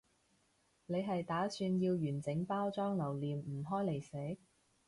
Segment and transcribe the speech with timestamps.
[0.87, 4.37] 你係打算要完整包裝留念唔開嚟食？